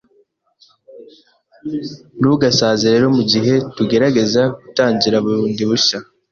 [2.19, 5.97] Ntugasaze rero mugihe tugerageza gutangira bundi bushya